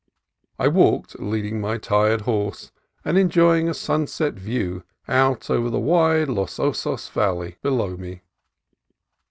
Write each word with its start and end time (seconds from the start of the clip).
I 0.57 0.67
walked, 0.67 1.19
leading 1.19 1.61
my 1.61 1.77
tired 1.77 2.21
horse, 2.21 2.71
and 3.05 3.19
enjoying 3.19 3.69
a 3.69 3.73
sun 3.75 4.07
set 4.07 4.33
view 4.33 4.83
out 5.07 5.47
over 5.51 5.69
the 5.69 5.79
wide 5.79 6.27
Los 6.27 6.57
Osos 6.57 7.07
Valley 7.11 7.57
below 7.61 7.95
me. 7.95 8.23